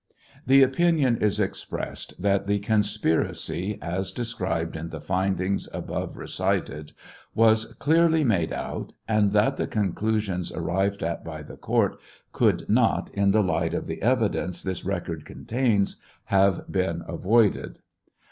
[0.47, 6.93] The opinion is expressed that the conspiracy, as described in the findings above recited,
[7.35, 11.99] was clearly made out, and that the conclusions arrived at by the court
[12.31, 16.01] could not, in the light of the evidence this records contains,
[16.33, 17.77] have been avoided.